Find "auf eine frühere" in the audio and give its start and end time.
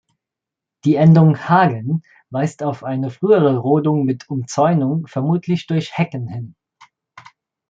2.63-3.57